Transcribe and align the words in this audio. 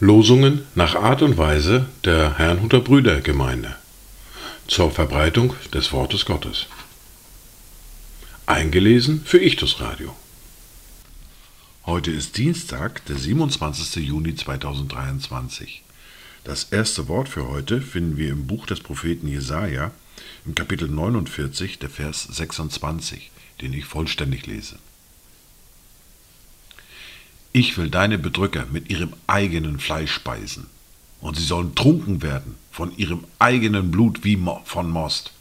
Losungen 0.00 0.62
nach 0.74 0.96
Art 0.96 1.22
und 1.22 1.38
Weise 1.38 1.86
der 2.04 2.38
Herrnhuter 2.38 2.80
Brüdergemeinde 2.80 3.76
zur 4.66 4.90
Verbreitung 4.90 5.54
des 5.72 5.92
Wortes 5.92 6.24
Gottes. 6.24 6.66
Eingelesen 8.46 9.22
für 9.24 9.38
Ichtus 9.38 9.80
Radio. 9.80 10.16
Heute 11.86 12.10
ist 12.10 12.36
Dienstag, 12.38 13.04
der 13.06 13.18
27. 13.18 14.04
Juni 14.04 14.34
2023. 14.34 15.82
Das 16.44 16.64
erste 16.64 17.08
Wort 17.08 17.28
für 17.28 17.48
heute 17.48 17.80
finden 17.80 18.16
wir 18.16 18.30
im 18.30 18.46
Buch 18.46 18.66
des 18.66 18.80
Propheten 18.80 19.28
Jesaja, 19.28 19.92
im 20.48 20.54
Kapitel 20.54 20.88
49, 20.88 21.78
der 21.78 21.90
Vers 21.90 22.22
26, 22.22 23.30
den 23.60 23.74
ich 23.74 23.84
vollständig 23.84 24.46
lese. 24.46 24.78
Ich 27.52 27.76
will 27.76 27.90
deine 27.90 28.16
Bedrücker 28.16 28.64
mit 28.72 28.88
ihrem 28.88 29.12
eigenen 29.26 29.78
Fleisch 29.78 30.10
speisen, 30.10 30.66
und 31.20 31.36
sie 31.36 31.44
sollen 31.44 31.74
trunken 31.74 32.22
werden 32.22 32.54
von 32.72 32.96
ihrem 32.96 33.24
eigenen 33.38 33.90
Blut 33.90 34.24
wie 34.24 34.42
von 34.64 34.90
Most. 34.90 35.34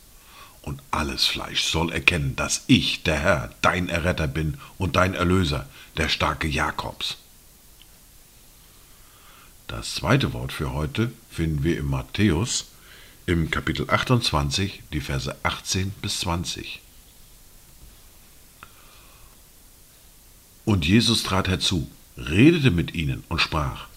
Und 0.61 0.81
alles 0.91 1.25
Fleisch 1.25 1.63
soll 1.63 1.93
erkennen, 1.93 2.35
dass 2.35 2.65
ich, 2.67 3.03
der 3.03 3.17
Herr, 3.17 3.53
dein 3.61 3.87
Erretter 3.87 4.27
bin 4.27 4.57
und 4.77 4.97
dein 4.97 5.13
Erlöser, 5.13 5.69
der 5.95 6.09
starke 6.09 6.49
Jakobs. 6.49 7.15
Das 9.67 9.95
zweite 9.95 10.33
Wort 10.33 10.51
für 10.51 10.73
heute 10.73 11.13
finden 11.29 11.63
wir 11.63 11.77
im 11.77 11.87
Matthäus 11.87 12.65
im 13.27 13.51
Kapitel 13.51 13.89
28, 13.89 14.83
die 14.93 15.01
Verse 15.01 15.35
18 15.43 15.91
bis 16.01 16.21
20. 16.21 16.79
Und 20.63 20.85
Jesus 20.85 21.23
trat 21.23 21.49
herzu 21.49 21.91
redete 22.17 22.71
mit 22.71 22.95
ihnen 22.95 23.25
und 23.27 23.41
sprach, 23.41 23.87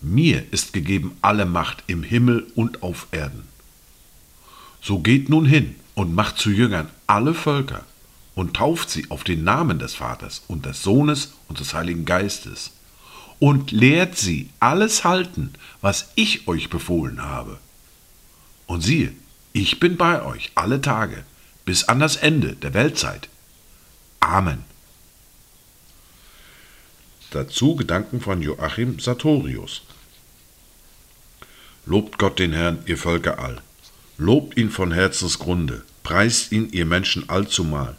Mir 0.00 0.44
ist 0.52 0.72
gegeben 0.72 1.16
alle 1.20 1.46
Macht 1.46 1.82
im 1.88 2.04
Himmel 2.04 2.46
und 2.54 2.84
auf 2.84 3.08
Erden. 3.10 3.48
So 4.80 5.00
geht 5.00 5.28
nun 5.28 5.44
hin 5.44 5.74
und 5.94 6.14
macht 6.14 6.38
zu 6.38 6.50
Jüngern 6.50 6.88
alle 7.08 7.34
Völker 7.34 7.84
und 8.36 8.54
tauft 8.54 8.88
sie 8.88 9.10
auf 9.10 9.24
den 9.24 9.42
Namen 9.42 9.80
des 9.80 9.96
Vaters 9.96 10.44
und 10.46 10.64
des 10.64 10.80
Sohnes 10.84 11.34
und 11.48 11.58
des 11.58 11.74
Heiligen 11.74 12.04
Geistes 12.04 12.70
und 13.40 13.72
lehrt 13.72 14.16
sie 14.16 14.48
alles 14.60 15.02
halten, 15.02 15.54
was 15.80 16.12
ich 16.14 16.46
euch 16.46 16.70
befohlen 16.70 17.22
habe. 17.22 17.58
Und 18.72 18.80
siehe, 18.80 19.12
ich 19.52 19.80
bin 19.80 19.98
bei 19.98 20.22
euch 20.22 20.50
alle 20.54 20.80
Tage 20.80 21.24
bis 21.66 21.84
an 21.90 22.00
das 22.00 22.16
Ende 22.16 22.56
der 22.56 22.72
Weltzeit. 22.72 23.28
Amen. 24.18 24.64
Dazu 27.32 27.76
Gedanken 27.76 28.22
von 28.22 28.40
Joachim 28.40 28.98
Sartorius. 28.98 29.82
Lobt 31.84 32.16
Gott 32.18 32.38
den 32.38 32.54
Herrn, 32.54 32.78
ihr 32.86 32.96
Völker 32.96 33.38
all. 33.40 33.60
Lobt 34.16 34.56
ihn 34.56 34.70
von 34.70 34.90
Herzensgrunde. 34.90 35.82
Preist 36.02 36.50
ihn, 36.50 36.70
ihr 36.72 36.86
Menschen 36.86 37.28
allzumal. 37.28 37.98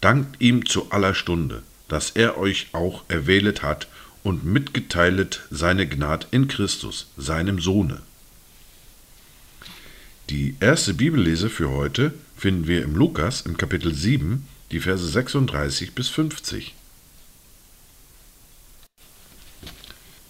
Dankt 0.00 0.40
ihm 0.40 0.66
zu 0.66 0.90
aller 0.90 1.14
Stunde, 1.14 1.62
dass 1.86 2.10
er 2.10 2.38
euch 2.38 2.70
auch 2.72 3.04
erwählet 3.06 3.62
hat 3.62 3.86
und 4.24 4.44
mitgeteilet 4.44 5.42
seine 5.52 5.86
Gnad 5.86 6.26
in 6.32 6.48
Christus, 6.48 7.06
seinem 7.16 7.60
Sohne. 7.60 8.02
Die 10.32 10.54
erste 10.60 10.94
Bibellese 10.94 11.50
für 11.50 11.68
heute 11.68 12.14
finden 12.38 12.66
wir 12.66 12.82
im 12.84 12.96
Lukas 12.96 13.42
im 13.42 13.58
Kapitel 13.58 13.94
7, 13.94 14.48
die 14.70 14.80
Verse 14.80 15.06
36 15.06 15.94
bis 15.94 16.08
50. 16.08 16.74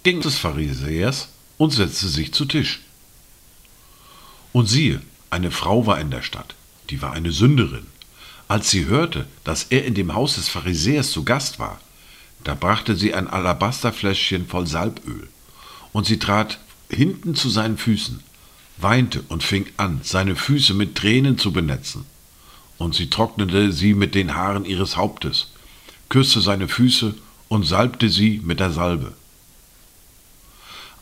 ging 0.02 0.20
des 0.20 0.38
Pharisäers 0.38 1.28
und 1.56 1.70
setzte 1.70 2.08
sich 2.08 2.34
zu 2.34 2.46
Tisch. 2.46 2.80
Und 4.52 4.66
siehe, 4.66 5.00
eine 5.30 5.52
Frau 5.52 5.86
war 5.86 6.00
in 6.00 6.10
der 6.10 6.22
Stadt, 6.22 6.56
die 6.90 7.00
war 7.00 7.12
eine 7.12 7.30
Sünderin. 7.30 7.86
Als 8.48 8.72
sie 8.72 8.86
hörte, 8.86 9.26
dass 9.44 9.66
er 9.70 9.84
in 9.84 9.94
dem 9.94 10.14
Haus 10.14 10.34
des 10.34 10.48
Pharisäers 10.48 11.12
zu 11.12 11.22
Gast 11.22 11.60
war, 11.60 11.80
da 12.42 12.56
brachte 12.56 12.96
sie 12.96 13.14
ein 13.14 13.28
Alabasterfläschchen 13.28 14.48
voll 14.48 14.66
Salböl, 14.66 15.28
und 15.92 16.06
sie 16.06 16.18
trat 16.18 16.58
hinten 16.90 17.36
zu 17.36 17.50
seinen 17.50 17.78
Füßen, 17.78 18.18
weinte 18.82 19.22
und 19.28 19.42
fing 19.42 19.66
an, 19.76 20.00
seine 20.02 20.36
Füße 20.36 20.74
mit 20.74 20.94
Tränen 20.94 21.38
zu 21.38 21.52
benetzen. 21.52 22.04
Und 22.78 22.94
sie 22.94 23.10
trocknete 23.10 23.72
sie 23.72 23.94
mit 23.94 24.14
den 24.14 24.34
Haaren 24.34 24.64
ihres 24.64 24.96
Hauptes, 24.96 25.52
küsste 26.08 26.40
seine 26.40 26.68
Füße 26.68 27.14
und 27.48 27.64
salbte 27.64 28.08
sie 28.08 28.40
mit 28.44 28.60
der 28.60 28.70
Salbe. 28.70 29.12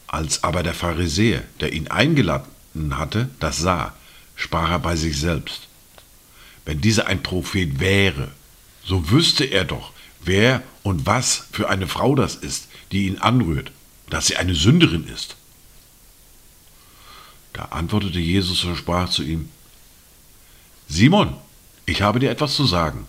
Als 0.06 0.42
aber 0.42 0.62
der 0.62 0.74
Pharisäer, 0.74 1.42
der 1.60 1.72
ihn 1.72 1.88
eingeladen 1.88 2.98
hatte, 2.98 3.30
das 3.38 3.58
sah, 3.58 3.94
sprach 4.34 4.70
er 4.70 4.78
bei 4.80 4.96
sich 4.96 5.18
selbst. 5.18 5.68
Wenn 6.64 6.80
dieser 6.80 7.06
ein 7.06 7.22
Prophet 7.22 7.80
wäre, 7.80 8.32
so 8.84 9.10
wüsste 9.10 9.44
er 9.44 9.64
doch, 9.64 9.92
wer 10.20 10.62
und 10.82 11.06
was 11.06 11.46
für 11.52 11.68
eine 11.68 11.86
Frau 11.86 12.14
das 12.14 12.34
ist, 12.34 12.68
die 12.92 13.06
ihn 13.06 13.18
anrührt, 13.18 13.70
dass 14.08 14.26
sie 14.26 14.36
eine 14.36 14.54
Sünderin 14.54 15.06
ist. 15.06 15.36
Da 17.52 17.66
antwortete 17.66 18.18
Jesus 18.18 18.64
und 18.64 18.76
sprach 18.76 19.08
zu 19.08 19.22
ihm, 19.22 19.48
Simon, 20.88 21.34
ich 21.86 22.02
habe 22.02 22.20
dir 22.20 22.30
etwas 22.30 22.54
zu 22.54 22.64
sagen. 22.66 23.06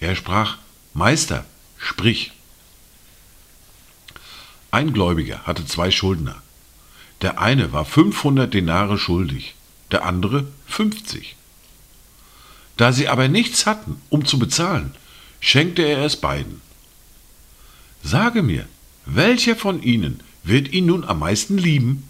Er 0.00 0.14
sprach, 0.16 0.58
Meister, 0.94 1.44
sprich. 1.76 2.32
Ein 4.70 4.92
Gläubiger 4.92 5.46
hatte 5.46 5.64
zwei 5.66 5.90
Schuldner. 5.90 6.42
Der 7.22 7.40
eine 7.40 7.72
war 7.72 7.84
500 7.84 8.52
Denare 8.52 8.98
schuldig, 8.98 9.54
der 9.90 10.04
andere 10.04 10.46
50. 10.66 11.36
Da 12.76 12.92
sie 12.92 13.08
aber 13.08 13.28
nichts 13.28 13.66
hatten, 13.66 14.00
um 14.08 14.24
zu 14.24 14.38
bezahlen, 14.38 14.94
schenkte 15.40 15.82
er 15.82 16.04
es 16.04 16.16
beiden. 16.16 16.60
Sage 18.04 18.42
mir, 18.42 18.68
welcher 19.04 19.56
von 19.56 19.82
ihnen 19.82 20.20
wird 20.44 20.72
ihn 20.72 20.86
nun 20.86 21.04
am 21.04 21.18
meisten 21.18 21.58
lieben? 21.58 22.07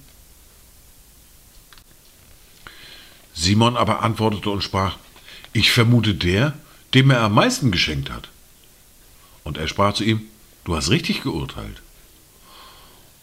Simon 3.48 3.78
aber 3.78 4.02
antwortete 4.02 4.50
und 4.50 4.62
sprach, 4.62 4.98
ich 5.54 5.72
vermute 5.72 6.14
der, 6.14 6.52
dem 6.92 7.10
er 7.10 7.22
am 7.22 7.32
meisten 7.32 7.70
geschenkt 7.70 8.10
hat. 8.10 8.28
Und 9.42 9.56
er 9.56 9.68
sprach 9.68 9.94
zu 9.94 10.04
ihm, 10.04 10.20
du 10.64 10.76
hast 10.76 10.90
richtig 10.90 11.22
geurteilt. 11.22 11.80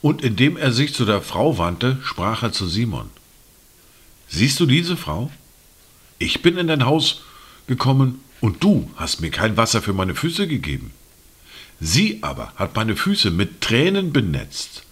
Und 0.02 0.24
indem 0.24 0.58
er 0.58 0.72
sich 0.72 0.96
zu 0.96 1.06
der 1.06 1.22
Frau 1.22 1.60
wandte, 1.60 2.00
sprach 2.04 2.42
er 2.42 2.52
zu 2.52 2.68
Simon, 2.68 3.12
Siehst 4.28 4.60
du 4.60 4.66
diese 4.66 4.98
Frau? 4.98 5.32
Ich 6.18 6.42
bin 6.42 6.58
in 6.58 6.66
dein 6.66 6.86
Haus 6.86 7.22
gekommen, 7.68 8.20
und 8.42 8.64
du 8.64 8.90
hast 8.96 9.22
mir 9.22 9.30
kein 9.30 9.58
Wasser 9.58 9.84
für 9.84 9.94
meine 9.94 10.16
Füße 10.16 10.48
gegeben. 10.48 10.92
Sie 11.80 12.24
aber 12.24 12.52
hat 12.56 12.76
meine 12.76 12.96
Füße 12.96 13.30
mit 13.30 13.62
Tränen 13.62 14.12
benetzt 14.12 14.84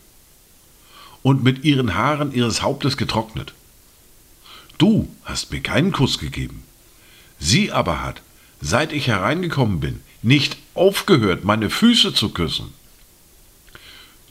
und 1.24 1.44
mit 1.44 1.64
ihren 1.64 1.96
Haaren 1.96 2.32
ihres 2.34 2.62
Hauptes 2.62 2.98
getrocknet. 2.98 3.54
Du 4.78 5.08
hast 5.24 5.52
mir 5.52 5.62
keinen 5.62 5.92
Kuss 5.92 6.20
gegeben. 6.20 6.64
Sie 7.40 7.72
aber 7.72 8.02
hat, 8.02 8.22
seit 8.62 8.94
ich 8.94 9.08
hereingekommen 9.08 9.80
bin, 9.80 10.02
nicht 10.22 10.58
aufgehört, 10.74 11.44
meine 11.44 11.70
Füße 11.70 12.14
zu 12.14 12.30
küssen. 12.30 12.74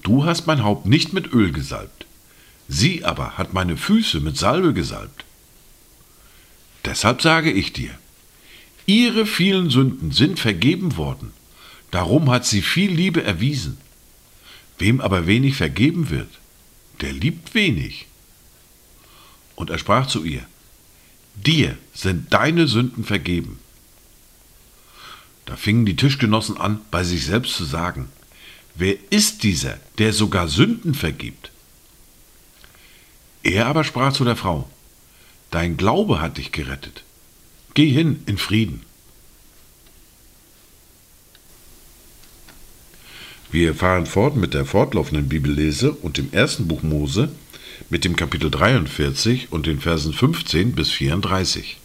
Du 0.02 0.24
hast 0.24 0.46
mein 0.46 0.64
Haupt 0.64 0.86
nicht 0.86 1.12
mit 1.12 1.32
Öl 1.32 1.52
gesalbt, 1.52 2.06
sie 2.68 3.04
aber 3.04 3.38
hat 3.38 3.52
meine 3.52 3.76
Füße 3.76 4.20
mit 4.20 4.36
Salbe 4.36 4.72
gesalbt. 4.72 5.24
Deshalb 6.84 7.22
sage 7.22 7.52
ich 7.52 7.72
dir, 7.72 7.90
ihre 8.86 9.26
vielen 9.26 9.70
Sünden 9.70 10.10
sind 10.10 10.40
vergeben 10.40 10.96
worden, 10.96 11.32
darum 11.92 12.30
hat 12.30 12.44
sie 12.44 12.62
viel 12.62 12.90
Liebe 12.90 13.22
erwiesen. 13.22 13.78
Wem 14.78 15.00
aber 15.00 15.26
wenig 15.28 15.54
vergeben 15.54 16.10
wird, 16.10 16.30
der 17.00 17.12
liebt 17.12 17.54
wenig. 17.54 18.06
Und 19.56 19.70
er 19.70 19.78
sprach 19.78 20.06
zu 20.06 20.24
ihr, 20.24 20.44
dir 21.34 21.76
sind 21.94 22.32
deine 22.32 22.66
Sünden 22.66 23.04
vergeben. 23.04 23.58
Da 25.44 25.56
fingen 25.56 25.86
die 25.86 25.96
Tischgenossen 25.96 26.56
an, 26.56 26.80
bei 26.90 27.04
sich 27.04 27.26
selbst 27.26 27.56
zu 27.56 27.64
sagen, 27.64 28.08
Wer 28.74 28.96
ist 29.10 29.42
dieser, 29.42 29.78
der 29.98 30.14
sogar 30.14 30.48
Sünden 30.48 30.94
vergibt? 30.94 31.50
Er 33.42 33.66
aber 33.66 33.84
sprach 33.84 34.12
zu 34.12 34.24
der 34.24 34.36
Frau, 34.36 34.70
Dein 35.50 35.76
Glaube 35.76 36.22
hat 36.22 36.38
dich 36.38 36.52
gerettet. 36.52 37.04
Geh 37.74 37.90
hin 37.90 38.22
in 38.24 38.38
Frieden. 38.38 38.82
Wir 43.50 43.74
fahren 43.74 44.06
fort 44.06 44.34
mit 44.36 44.54
der 44.54 44.64
fortlaufenden 44.64 45.28
Bibellese 45.28 45.92
und 45.92 46.16
dem 46.16 46.32
ersten 46.32 46.68
Buch 46.68 46.82
Mose 46.82 47.30
mit 47.90 48.04
dem 48.04 48.16
Kapitel 48.16 48.50
43 48.50 49.52
und 49.52 49.66
den 49.66 49.80
Versen 49.80 50.12
15 50.12 50.72
bis 50.72 50.90
34. 50.90 51.78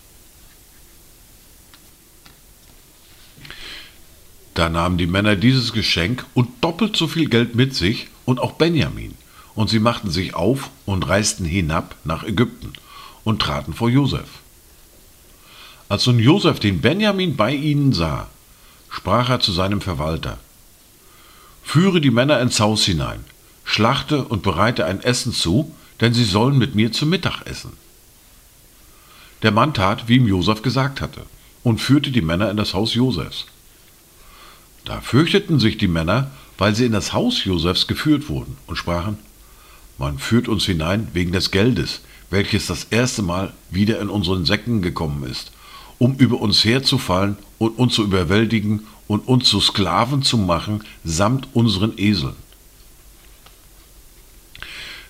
Da 4.53 4.69
nahmen 4.69 4.97
die 4.97 5.07
Männer 5.07 5.35
dieses 5.35 5.71
Geschenk 5.71 6.25
und 6.33 6.49
doppelt 6.61 6.95
so 6.95 7.07
viel 7.07 7.29
Geld 7.29 7.55
mit 7.55 7.75
sich 7.75 8.07
und 8.25 8.39
auch 8.39 8.53
Benjamin, 8.53 9.13
und 9.53 9.69
sie 9.69 9.79
machten 9.79 10.09
sich 10.09 10.33
auf 10.33 10.71
und 10.85 11.07
reisten 11.07 11.45
hinab 11.45 11.95
nach 12.03 12.23
Ägypten 12.23 12.73
und 13.23 13.41
traten 13.41 13.73
vor 13.73 13.89
Josef. 13.89 14.27
Als 15.89 16.07
nun 16.07 16.19
Josef 16.19 16.59
den 16.59 16.81
Benjamin 16.81 17.35
bei 17.35 17.53
ihnen 17.53 17.94
sah, 17.94 18.29
sprach 18.89 19.29
er 19.29 19.39
zu 19.39 19.51
seinem 19.51 19.81
Verwalter, 19.81 20.39
Führe 21.63 22.01
die 22.01 22.11
Männer 22.11 22.39
ins 22.39 22.59
Haus 22.59 22.83
hinein, 22.83 23.23
schlachte 23.63 24.23
und 24.23 24.41
bereite 24.41 24.85
ein 24.85 25.01
Essen 25.01 25.33
zu, 25.33 25.75
denn 26.01 26.13
sie 26.13 26.25
sollen 26.25 26.57
mit 26.57 26.75
mir 26.75 26.91
zu 26.91 27.05
Mittag 27.05 27.41
essen. 27.45 27.73
Der 29.44 29.51
Mann 29.51 29.73
tat, 29.73 30.07
wie 30.07 30.15
ihm 30.15 30.27
Josef 30.27 30.61
gesagt 30.61 31.01
hatte, 31.01 31.21
und 31.63 31.79
führte 31.79 32.11
die 32.11 32.21
Männer 32.21 32.49
in 32.49 32.57
das 32.57 32.73
Haus 32.73 32.94
Josefs. 32.94 33.45
Da 34.85 35.01
fürchteten 35.01 35.59
sich 35.59 35.77
die 35.77 35.88
Männer, 35.88 36.31
weil 36.57 36.73
sie 36.73 36.85
in 36.85 36.91
das 36.91 37.13
Haus 37.13 37.44
Josefs 37.44 37.88
geführt 37.88 38.29
wurden, 38.29 38.57
und 38.67 38.77
sprachen, 38.77 39.17
Man 39.97 40.19
führt 40.19 40.47
uns 40.47 40.65
hinein 40.65 41.07
wegen 41.13 41.31
des 41.31 41.51
Geldes, 41.51 42.01
welches 42.29 42.67
das 42.67 42.85
erste 42.85 43.21
Mal 43.21 43.53
wieder 43.71 43.99
in 43.99 44.09
unseren 44.09 44.45
Säcken 44.45 44.81
gekommen 44.81 45.23
ist, 45.23 45.51
um 45.97 46.15
über 46.15 46.39
uns 46.39 46.63
herzufallen 46.63 47.38
und 47.57 47.77
uns 47.77 47.95
zu 47.95 48.03
überwältigen 48.03 48.85
und 49.07 49.27
uns 49.27 49.49
zu 49.49 49.59
Sklaven 49.59 50.21
zu 50.21 50.38
machen, 50.38 50.83
samt 51.03 51.47
unseren 51.53 51.97
Eseln. 51.97 52.35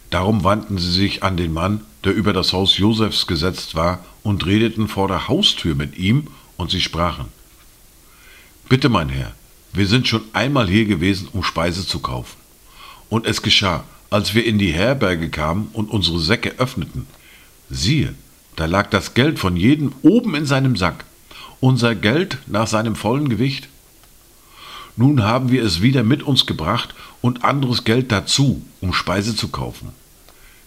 Darum 0.09 0.44
wandten 0.44 0.77
sie 0.77 0.92
sich 0.92 1.24
an 1.24 1.38
den 1.38 1.54
Mann, 1.54 1.81
der 2.04 2.13
über 2.13 2.33
das 2.33 2.54
Haus 2.54 2.77
Josefs 2.77 3.27
gesetzt 3.27 3.75
war, 3.75 4.06
und 4.24 4.45
redeten 4.45 4.88
vor 4.88 5.07
der 5.07 5.27
Haustür 5.27 5.75
mit 5.75 5.98
ihm, 5.98 6.27
und 6.56 6.71
sie 6.71 6.81
sprachen, 6.81 7.25
Bitte, 8.69 8.89
mein 8.89 9.09
Herr, 9.09 9.33
wir 9.74 9.88
sind 9.88 10.07
schon 10.07 10.24
einmal 10.33 10.68
hier 10.68 10.86
gewesen, 10.86 11.30
um 11.31 11.44
Speise 11.44 11.86
zu 11.86 12.00
kaufen. 12.00 12.36
Und 13.09 13.25
es 13.25 13.42
geschah, 13.42 13.86
als 14.09 14.33
wir 14.33 14.45
in 14.45 14.57
die 14.57 14.74
Herberge 14.74 15.30
kamen 15.30 15.69
und 15.74 15.89
unsere 15.89 16.19
Säcke 16.19 16.56
öffneten, 16.57 17.07
siehe, 17.69 18.13
da 18.56 18.65
lag 18.65 18.89
das 18.89 19.13
Geld 19.13 19.39
von 19.39 19.56
jedem 19.56 19.94
oben 20.01 20.36
in 20.36 20.45
seinem 20.45 20.75
Sack, 20.75 21.06
unser 21.60 21.95
Geld 21.95 22.39
nach 22.48 22.68
seinem 22.68 22.95
vollen 22.95 23.30
Gewicht. 23.30 23.69
Nun 24.98 25.24
haben 25.24 25.52
wir 25.52 25.64
es 25.64 25.84
wieder 25.84 26.04
mit 26.04 26.24
uns 26.24 26.48
gebracht 26.48 26.96
und 27.22 27.44
anderes 27.44 27.84
Geld 27.84 28.12
dazu, 28.12 28.64
um 28.82 28.94
Speise 28.94 29.36
zu 29.36 29.50
kaufen. 29.50 29.90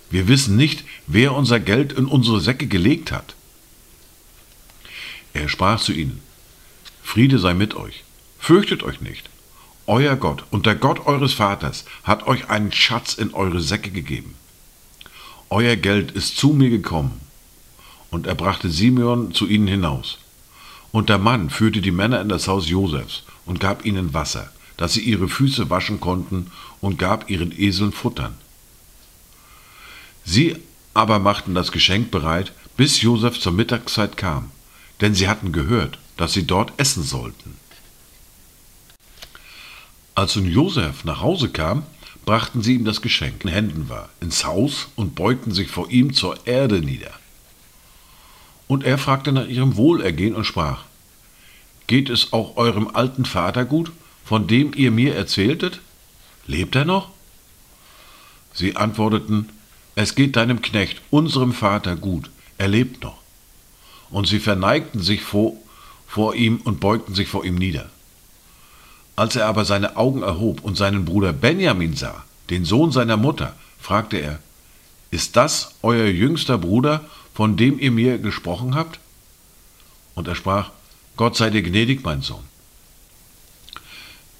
Wir 0.08 0.28
wissen 0.28 0.56
nicht, 0.56 0.84
wer 1.08 1.34
unser 1.34 1.58
Geld 1.58 1.92
in 1.92 2.06
unsere 2.06 2.40
Säcke 2.40 2.68
gelegt 2.68 3.10
hat. 3.10 3.34
Er 5.34 5.48
sprach 5.48 5.80
zu 5.80 5.92
ihnen, 5.92 6.20
Friede 7.02 7.40
sei 7.40 7.54
mit 7.54 7.74
euch, 7.74 8.04
fürchtet 8.38 8.84
euch 8.84 9.00
nicht. 9.00 9.28
Euer 9.88 10.14
Gott 10.14 10.44
und 10.52 10.64
der 10.64 10.76
Gott 10.76 11.06
eures 11.06 11.32
Vaters 11.32 11.84
hat 12.04 12.28
euch 12.28 12.48
einen 12.48 12.70
Schatz 12.70 13.14
in 13.14 13.34
eure 13.34 13.60
Säcke 13.60 13.90
gegeben. 13.90 14.36
Euer 15.48 15.74
Geld 15.74 16.12
ist 16.12 16.36
zu 16.36 16.50
mir 16.50 16.70
gekommen. 16.70 17.20
Und 18.10 18.28
er 18.28 18.36
brachte 18.36 18.70
Simeon 18.70 19.34
zu 19.34 19.48
ihnen 19.48 19.66
hinaus. 19.66 20.18
Und 20.92 21.08
der 21.08 21.18
Mann 21.18 21.50
führte 21.50 21.80
die 21.80 21.90
Männer 21.90 22.20
in 22.20 22.28
das 22.28 22.46
Haus 22.46 22.68
Josefs 22.68 23.24
und 23.50 23.58
gab 23.58 23.84
ihnen 23.84 24.14
Wasser, 24.14 24.48
dass 24.76 24.92
sie 24.92 25.00
ihre 25.00 25.28
Füße 25.28 25.70
waschen 25.70 25.98
konnten, 25.98 26.52
und 26.80 27.00
gab 27.00 27.28
ihren 27.28 27.50
Eseln 27.50 27.90
Futtern. 27.90 28.36
Sie 30.24 30.56
aber 30.94 31.18
machten 31.18 31.52
das 31.52 31.72
Geschenk 31.72 32.12
bereit, 32.12 32.52
bis 32.76 33.02
Josef 33.02 33.40
zur 33.40 33.50
Mittagszeit 33.50 34.16
kam, 34.16 34.52
denn 35.00 35.16
sie 35.16 35.26
hatten 35.28 35.50
gehört, 35.50 35.98
dass 36.16 36.32
sie 36.32 36.46
dort 36.46 36.72
essen 36.76 37.02
sollten. 37.02 37.56
Als 40.14 40.36
nun 40.36 40.46
Josef 40.46 41.04
nach 41.04 41.20
Hause 41.20 41.48
kam, 41.48 41.82
brachten 42.24 42.62
sie 42.62 42.74
ihm 42.76 42.84
das 42.84 43.02
Geschenk 43.02 43.42
in 43.42 43.50
Händen 43.50 43.88
war, 43.88 44.10
ins 44.20 44.44
Haus 44.44 44.90
und 44.94 45.16
beugten 45.16 45.50
sich 45.50 45.68
vor 45.68 45.90
ihm 45.90 46.14
zur 46.14 46.46
Erde 46.46 46.80
nieder. 46.82 47.14
Und 48.68 48.84
er 48.84 48.96
fragte 48.96 49.32
nach 49.32 49.48
ihrem 49.48 49.76
Wohlergehen 49.76 50.36
und 50.36 50.44
sprach, 50.44 50.84
Geht 51.90 52.08
es 52.08 52.32
auch 52.32 52.56
eurem 52.56 52.86
alten 52.94 53.24
Vater 53.24 53.64
gut, 53.64 53.90
von 54.24 54.46
dem 54.46 54.70
ihr 54.76 54.92
mir 54.92 55.16
erzähltet? 55.16 55.80
Lebt 56.46 56.76
er 56.76 56.84
noch? 56.84 57.08
Sie 58.54 58.76
antworteten, 58.76 59.48
Es 59.96 60.14
geht 60.14 60.36
deinem 60.36 60.62
Knecht, 60.62 61.02
unserem 61.10 61.52
Vater, 61.52 61.96
gut, 61.96 62.30
er 62.58 62.68
lebt 62.68 63.02
noch. 63.02 63.18
Und 64.08 64.28
sie 64.28 64.38
verneigten 64.38 65.00
sich 65.00 65.22
vor, 65.22 65.54
vor 66.06 66.36
ihm 66.36 66.60
und 66.62 66.78
beugten 66.78 67.16
sich 67.16 67.26
vor 67.26 67.44
ihm 67.44 67.56
nieder. 67.56 67.90
Als 69.16 69.34
er 69.34 69.46
aber 69.46 69.64
seine 69.64 69.96
Augen 69.96 70.22
erhob 70.22 70.62
und 70.62 70.76
seinen 70.76 71.04
Bruder 71.04 71.32
Benjamin 71.32 71.96
sah, 71.96 72.22
den 72.50 72.64
Sohn 72.64 72.92
seiner 72.92 73.16
Mutter, 73.16 73.56
fragte 73.80 74.18
er, 74.18 74.38
Ist 75.10 75.34
das 75.34 75.74
euer 75.82 76.06
jüngster 76.06 76.56
Bruder, 76.56 77.04
von 77.34 77.56
dem 77.56 77.80
ihr 77.80 77.90
mir 77.90 78.18
gesprochen 78.18 78.76
habt? 78.76 79.00
Und 80.14 80.28
er 80.28 80.36
sprach, 80.36 80.70
Gott 81.20 81.36
sei 81.36 81.50
dir 81.50 81.60
gnädig, 81.60 82.02
mein 82.02 82.22
Sohn. 82.22 82.44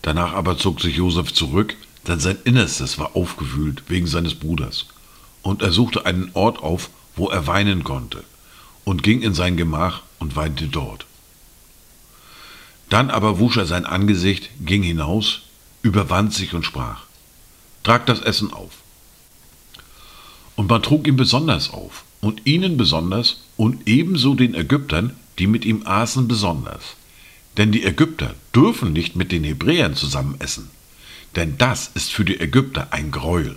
Danach 0.01 0.33
aber 0.33 0.57
zog 0.57 0.81
sich 0.81 0.97
Josef 0.97 1.31
zurück, 1.31 1.77
denn 2.07 2.21
sein 2.21 2.39
Innerstes 2.45 2.99
war 2.99 3.15
aufgewühlt 3.17 3.83
wegen 3.89 4.07
seines 4.07 4.35
Bruders. 4.35 4.87
Und 5.43 5.61
er 5.61 5.73
suchte 5.73 6.07
einen 6.07 6.31
Ort 6.33 6.61
auf, 6.61 6.89
wo 7.17 7.29
er 7.29 7.47
weinen 7.47 7.85
konnte, 7.85 8.25
und 8.85 9.03
ging 9.03 9.21
in 9.21 9.35
sein 9.35 9.59
Gemach 9.59 10.05
und 10.21 10.37
weinte 10.37 10.69
dort. 10.69 11.05
Dann 12.89 13.11
aber 13.11 13.39
wusch 13.39 13.59
er 13.59 13.67
sein 13.67 13.85
Angesicht, 13.85 14.49
ging 14.65 14.83
hinaus, 14.83 15.41
überwand 15.83 16.33
sich 16.33 16.55
und 16.55 16.65
sprach, 16.65 17.03
Trag 17.83 18.07
das 18.07 18.21
Essen 18.21 18.55
auf. 18.55 18.73
Und 20.57 20.71
man 20.71 20.83
trug 20.83 21.07
ihm 21.07 21.17
besonders 21.17 21.75
auf, 21.75 22.05
und 22.23 22.47
ihnen 22.47 22.79
besonders, 22.79 23.43
und 23.59 23.87
ebenso 23.87 24.35
den 24.35 24.55
Ägyptern, 24.55 25.20
die 25.41 25.47
mit 25.47 25.65
ihm 25.65 25.83
aßen 25.85 26.29
besonders. 26.29 26.97
Denn 27.57 27.73
die 27.73 27.85
Ägypter 27.85 28.35
dürfen 28.55 28.93
nicht 28.93 29.17
mit 29.17 29.33
den 29.33 29.43
Hebräern 29.43 29.97
zusammen 29.97 30.37
essen, 30.39 30.71
denn 31.35 31.59
das 31.59 31.91
ist 31.95 32.13
für 32.13 32.25
die 32.25 32.39
Ägypter 32.39 32.89
ein 32.93 33.11
Greuel. 33.11 33.57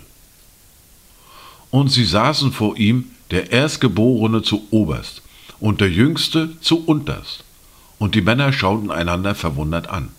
Und 1.69 1.89
sie 1.89 2.05
saßen 2.05 2.51
vor 2.51 2.77
ihm, 2.77 3.11
der 3.31 3.51
Erstgeborene 3.51 4.41
zu 4.41 4.67
oberst 4.71 5.21
und 5.59 5.81
der 5.81 5.89
Jüngste 5.89 6.59
zu 6.61 6.85
unterst, 6.85 7.43
und 7.99 8.15
die 8.15 8.21
Männer 8.21 8.53
schauten 8.53 8.89
einander 8.89 9.35
verwundert 9.35 9.89
an. 9.89 10.09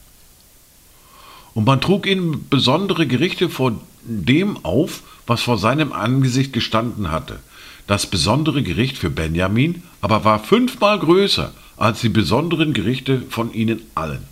Und 1.54 1.64
man 1.64 1.80
trug 1.80 2.06
ihnen 2.06 2.48
besondere 2.48 3.06
Gerichte 3.06 3.48
vor 3.48 3.72
dem 4.02 4.64
auf, 4.64 5.02
was 5.26 5.42
vor 5.42 5.58
seinem 5.58 5.92
Angesicht 5.92 6.52
gestanden 6.52 7.10
hatte, 7.10 7.40
das 7.86 8.06
besondere 8.06 8.62
Gericht 8.62 8.96
für 8.96 9.10
Benjamin 9.10 9.82
aber 10.00 10.24
war 10.24 10.38
fünfmal 10.38 10.98
größer 10.98 11.52
als 11.76 12.00
die 12.00 12.08
besonderen 12.08 12.72
Gerichte 12.72 13.22
von 13.28 13.52
ihnen 13.52 13.82
allen. 13.94 14.22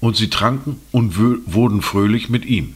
Und 0.00 0.16
sie 0.16 0.28
tranken 0.28 0.80
und 0.90 1.16
wurden 1.18 1.82
fröhlich 1.82 2.28
mit 2.28 2.44
ihm. 2.44 2.74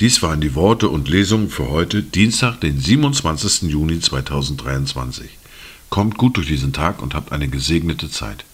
Dies 0.00 0.22
waren 0.22 0.40
die 0.40 0.54
Worte 0.54 0.88
und 0.88 1.08
Lesungen 1.08 1.50
für 1.50 1.68
heute, 1.68 2.02
Dienstag, 2.02 2.60
den 2.60 2.80
27. 2.80 3.70
Juni 3.70 4.00
2023. 4.00 5.28
Kommt 5.90 6.16
gut 6.16 6.38
durch 6.38 6.46
diesen 6.46 6.72
Tag 6.72 7.02
und 7.02 7.14
habt 7.14 7.32
eine 7.32 7.48
gesegnete 7.48 8.10
Zeit. 8.10 8.44